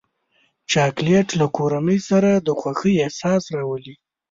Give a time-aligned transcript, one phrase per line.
[0.71, 3.95] چاکلېټ له کورنۍ سره د خوښۍ احساس راولي.